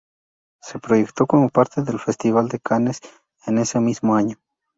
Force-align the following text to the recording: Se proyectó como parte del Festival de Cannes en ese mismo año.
Se 0.63 0.79
proyectó 0.79 1.27
como 1.27 1.49
parte 1.49 1.83
del 1.83 1.99
Festival 1.99 2.47
de 2.49 2.59
Cannes 2.59 3.01
en 3.45 3.59
ese 3.59 3.79
mismo 3.79 4.15
año. 4.15 4.35